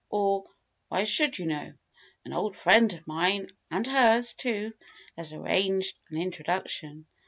Or 0.09 0.45
why 0.87 1.03
should 1.03 1.37
you 1.37 1.45
know? 1.45 1.73
An 2.25 2.33
old 2.33 2.55
friend 2.55 2.91
of 2.91 3.05
mine 3.05 3.51
and 3.69 3.85
hers, 3.85 4.33
too 4.33 4.73
has 5.15 5.31
arranged 5.31 5.95
an 6.09 6.17
introduction. 6.17 7.05